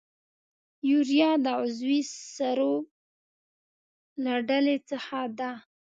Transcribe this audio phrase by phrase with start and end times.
[0.89, 1.99] یوریا د عضوي
[2.33, 2.75] سرو
[4.23, 5.51] له ډلې څخه ده.